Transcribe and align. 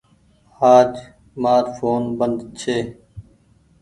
آج 0.75 0.91
مآر 1.41 1.65
ڦون 1.77 2.03
بند 2.19 2.39
ڇي 2.59 2.77